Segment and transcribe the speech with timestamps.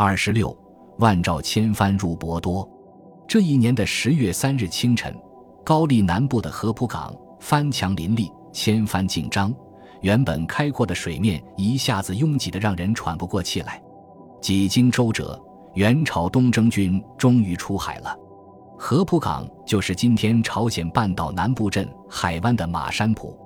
[0.00, 0.56] 二十六，
[0.98, 2.64] 万兆千帆入博多。
[3.26, 5.12] 这一年的十月三日清晨，
[5.64, 9.52] 高丽南部的合浦港帆墙林立，千帆竞张，
[10.00, 13.82] 原本开阔的水面一下子拥挤得让人喘不过气来。
[14.40, 15.36] 几经周折，
[15.74, 18.16] 元朝东征军终于出海了。
[18.78, 23.36] 合浦港就是今天朝鲜半岛南部镇海湾的马山浦，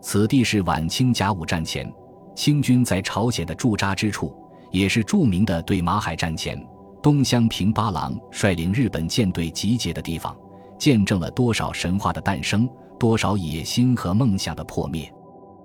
[0.00, 1.92] 此地是晚清甲午战前
[2.34, 4.34] 清军在朝鲜的驻扎之处，
[4.70, 6.60] 也是著名的对马海战前
[7.02, 10.36] 东乡平八郎率领日本舰队集结的地方，
[10.78, 15.10] 见证了多少神话的诞生，多少野心和梦想的破灭。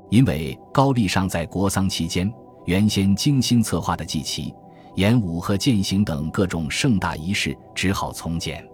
[0.10, 2.32] 因为高丽尚在国丧期间，
[2.66, 4.54] 原先精心策划的祭旗、
[4.96, 8.66] 演武和践行等各种盛大仪式只好从简。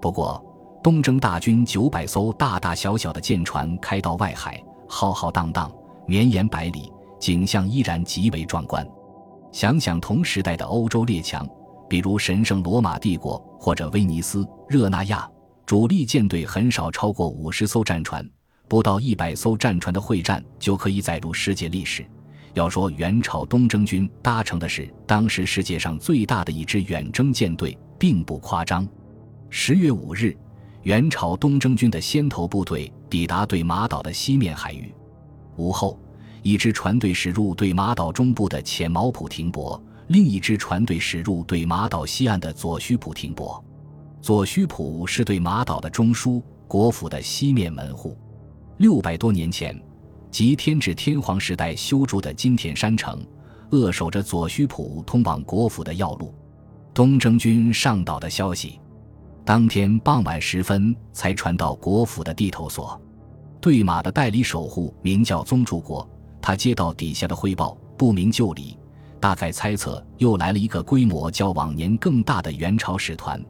[0.00, 0.40] 不过，
[0.82, 5.72] 东征大军九百艘大大小小的舰船开到外海，浩浩荡荡，
[6.06, 8.86] 绵延百里，景象依然极为壮观。
[9.56, 11.48] 想想同时代的欧洲列强，
[11.88, 15.26] 比如神圣罗马帝国或者威尼斯、热那亚，
[15.64, 18.22] 主力舰队很少超过五十艘战船，
[18.68, 22.06] 不到一百艘战船的会战就可以载入世界历史。
[22.52, 28.86] 要说元朝东征军搭乘的是当时世界上最大的一支远征舰队，并不夸张。
[29.48, 30.36] 十月五日，
[30.82, 34.94] 元朝东征军的先头部队抵达对马岛的西面海域。
[35.56, 35.98] 午后，
[36.46, 43.60] 一支船队驶入对马岛中部的浅毛浦停泊，另一支船队驶入对马岛西岸的左须浦停泊。
[44.20, 48.16] 左须浦是对马岛的中枢，国府的西面门户。
[48.76, 49.76] 六百多年前，
[50.30, 53.26] 即天智天皇时代修筑的金田山城，
[53.70, 56.32] 扼守着左须浦通往国府的要路。
[56.94, 58.78] 东征军上岛的消息。
[59.44, 63.00] 当天傍晚时分才传到国府的地头所，
[63.60, 66.08] 对马的代理守护名叫宗助国。
[66.46, 68.78] 他接到底下的汇报，不明就里，
[69.18, 73.44] 大概猜测又来了一个规模较往年更大的元朝使团，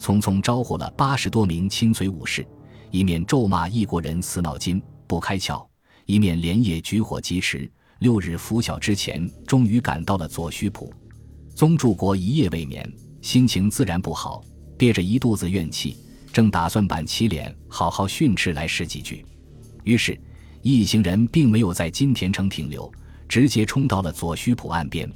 [0.00, 2.44] 匆匆招呼了八十多名亲随武士，
[2.90, 5.64] 一面咒骂异国人死脑筋不开窍，
[6.06, 7.70] 一面连夜举火疾驰。
[8.00, 10.92] 六日拂晓之前，终于赶到了左须浦。
[11.54, 12.84] 宗柱国一夜未眠，
[13.22, 14.42] 心情自然不好。
[14.76, 15.96] 憋着一肚子怨气，
[16.32, 19.24] 正打算板起脸好好训斥来使几句，
[19.84, 20.20] 于是，
[20.62, 22.90] 一行人并没有在金田城停留，
[23.28, 25.10] 直接冲到了左须浦岸边。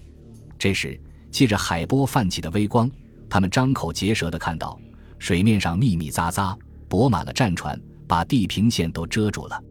[0.58, 0.98] 这时，
[1.30, 2.90] 借着海波泛起的微光，
[3.28, 4.78] 他们张口结舌的看到，
[5.18, 6.56] 水面上密密匝匝
[6.88, 9.62] 泊满了战船，把地平线都遮住了。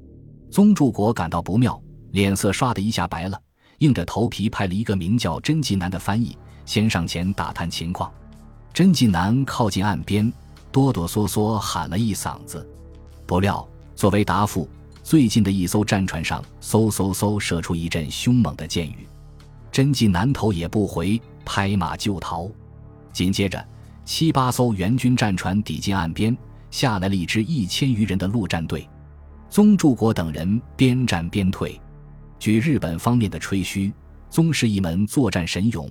[0.52, 3.42] 宗助国感到不妙，脸色唰的一下白了，
[3.80, 8.12] 硬着头皮派了一个名叫甄继南的翻译先上前打探情况。
[8.72, 10.32] 甄继南靠近岸边，
[10.72, 12.68] 哆哆嗦嗦喊了一嗓子，
[13.26, 14.70] 不料作为答复，
[15.04, 19.06] 最近的一艘战船上嗖嗖嗖射出一阵凶猛的箭雨。
[19.70, 22.50] 甄继南头也不回，拍马就逃。
[23.12, 23.64] 紧接着，
[24.06, 26.36] 七八艘援军战船抵近岸边，
[26.72, 28.88] 下来了一支一千余人的陆战队。
[29.50, 31.80] 宗助国等人边战边退。
[32.40, 33.92] 据日本方面的吹嘘，
[34.30, 35.90] 宗室一门作战神勇。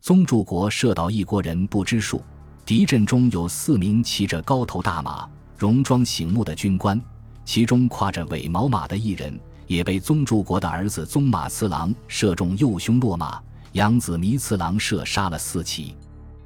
[0.00, 2.22] 宗助国射倒一国人不知数，
[2.64, 7.00] 敌阵中有四名骑着高头大马、戎装醒目的军官，
[7.44, 13.40] 其中挎着尾毛马的一人也被宗助国的儿子宗马次郎射中右胸落马，
[13.72, 15.96] 养子弥次郎射杀了四骑。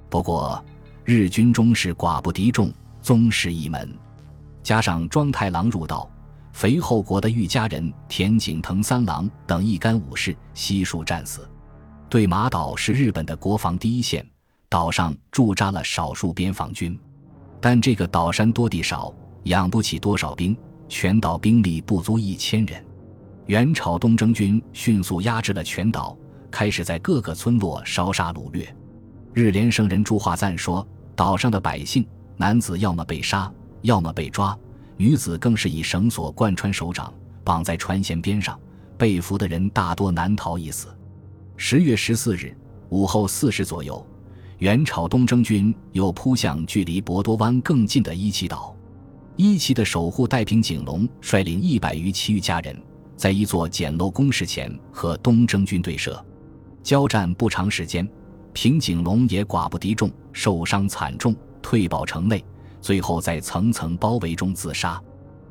[0.08, 0.64] 不过
[1.04, 3.92] 日军中是寡不敌众，宗室一门，
[4.62, 6.08] 加上庄太郎入道，
[6.52, 11.48] 肥后国的御家人田井藤三郎等一干武士悉数战死。
[12.08, 14.24] 对马岛是日本的国防第一线，
[14.68, 16.98] 岛上驻扎了少数边防军，
[17.60, 19.12] 但这个岛山多地少，
[19.44, 20.56] 养不起多少兵，
[20.88, 22.84] 全岛兵力不足一千人。
[23.46, 26.16] 元朝东征军迅速压制了全岛，
[26.50, 28.74] 开始在各个村落烧杀掳掠。
[29.32, 33.52] 日莲圣人朱化赞说，岛上的百姓，男子要么被杀，
[33.82, 34.58] 要么被抓，
[34.96, 37.12] 女子更是以绳索贯穿手掌，
[37.44, 38.58] 绑在船舷边上，
[38.98, 40.88] 被俘的人大多难逃一死。
[41.56, 42.56] 十月十四日
[42.88, 44.04] 午后四时左右，
[44.58, 48.75] 元朝东征军又扑向距离博多湾更近的伊岐岛。
[49.36, 52.74] 伊岐的守护太平景隆率领一百余其余家人，
[53.16, 56.24] 在一座简陋工事前和东征军对射。
[56.82, 58.08] 交战不长时间，
[58.54, 62.42] 平景隆也寡不敌众，受伤惨重，退保城内，
[62.80, 64.98] 最后在层层包围中自杀。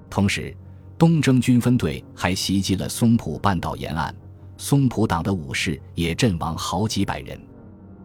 [0.09, 0.55] 同时，
[0.97, 4.15] 东征军分队还袭击了松浦半岛沿岸。
[4.57, 7.39] 松浦党的武士也阵亡好几百人，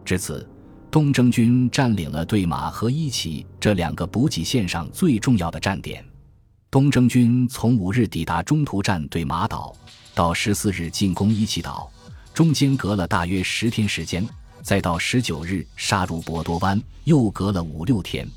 [0.03, 0.47] 至此，
[0.91, 6.03] 东征军占领了对马和伊奇这两个补给线上最重要的站点。
[6.69, 9.73] 东征军从五日抵达中途站对马岛，
[10.13, 11.89] 到十四日进攻伊奇岛，
[12.33, 14.27] 中间隔了大约十天时间，
[14.61, 18.27] 再到十九日杀入博多湾，又隔了五六天。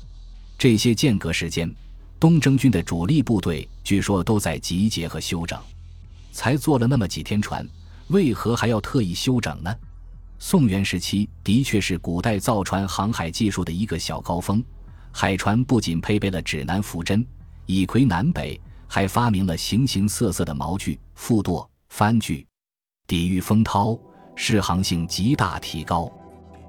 [0.57, 1.69] 这些间隔时间，
[2.17, 5.59] 东征军的主力部队据说都在集结和休整。
[6.31, 7.67] 才坐了那么几天船，
[8.07, 9.75] 为何还要特意休整呢？
[10.37, 14.63] 宋元时期的确是古代造船航海技术的一个小高峰。
[15.11, 17.25] 海船不仅配备了指南浮针，
[17.65, 22.45] 以魁南北，还发明了形形色色的锚具、副舵、帆具，
[23.07, 23.97] 抵御风涛，
[24.35, 26.11] 适航性极大提高。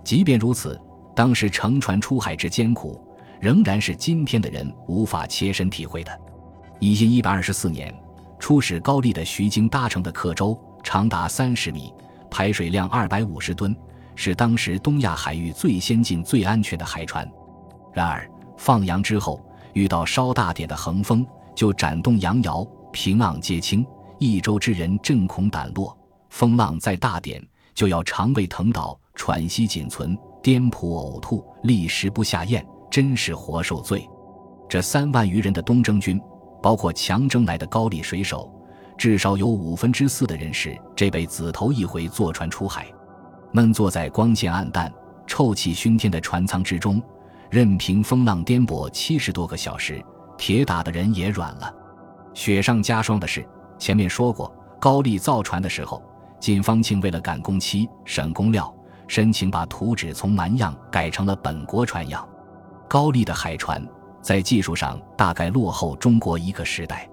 [0.05, 0.81] 即便如此，
[1.17, 3.05] 当时乘船出海之艰苦，
[3.41, 6.21] 仍然是今天的人无法切身体会的。
[6.79, 7.93] 一因一百二十四年，
[8.39, 11.93] 出使高丽的徐经搭乘的客舟长达三十米，
[12.31, 13.75] 排水量二百五十吨，
[14.15, 17.29] 是当时东亚海域最先进、最安全的海船。
[17.93, 23.87] 然而，放洋之后，遇到稍大点的横风，就展动扬摇，平浪皆轻，
[24.19, 25.97] 一舟之人震恐胆落。
[26.29, 27.43] 风浪再大点，
[27.75, 34.07] 就要肠胃疼倒，喘息仅存，颠扑呕吐，立食不下咽，真是活受罪。
[34.69, 36.21] 这三万余人的东征军，
[36.63, 38.53] 包括强征来的高丽水手，
[38.97, 42.87] 至少有五分之四的人是这辈子头一回坐船出海，
[43.53, 44.93] 闷坐在光线暗淡、
[45.27, 47.03] 臭气熏天的船舱之中。
[47.49, 50.03] 任凭风浪颠簸七十多个小时，
[50.37, 51.73] 铁打的人也软了。
[52.35, 53.47] 雪上加霜的是，
[53.79, 56.03] 前面说过，高丽造船的时候，
[56.41, 58.75] 靳方庆为了赶工期、省工料，
[59.07, 62.29] 申请把图纸从蛮样改成了本国船样。
[62.89, 63.87] 高丽的海船
[64.21, 67.09] 在技术上大概落后中国一个时代。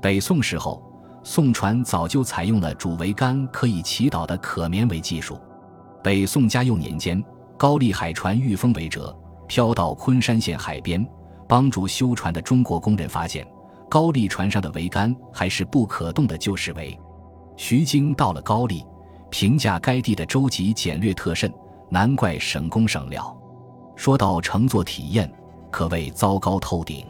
[0.00, 0.82] 北宋时候，
[1.22, 5.38] 宋船早就采用了主桅杆可以祈祷的可绵尾技术。
[6.02, 7.22] 北宋嘉佑年间，
[7.58, 9.14] 高丽海船遇风为折。
[9.46, 11.04] 飘到昆山县海边，
[11.48, 13.44] 帮助修船的中国工人发现，
[13.88, 16.96] 高丽船上的桅杆还是不可动的旧式桅。
[17.56, 18.86] 徐经到了高丽，
[19.28, 21.52] 评价该地的舟楫简略特甚，
[21.90, 23.36] 难怪省工省料。
[23.96, 25.28] 说到乘坐体验，
[25.68, 27.04] 可谓糟糕透顶。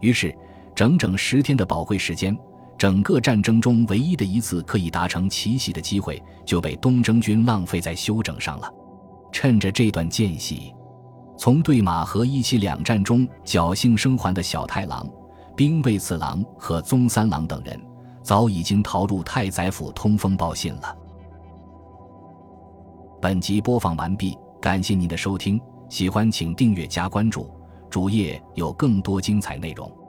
[0.00, 0.36] 于是，
[0.74, 2.36] 整整十天的宝贵时间，
[2.80, 8.72] 整个战争中唯一的一次可以达成奇袭的机会，就被东征军浪费在休整上了。
[9.30, 10.74] 趁着这段间隙。
[11.36, 15.06] 从对马河一起两战中侥幸生还的小太郎、
[15.54, 17.78] 兵卫次郎和宗三郎等人，
[18.22, 20.96] 早已经逃入太宰府通风报信了。
[23.20, 25.60] 本集播放完毕，感谢您的收听，
[25.90, 27.46] 喜欢请订阅加关注，
[27.90, 29.99] 主页有更多精彩内容。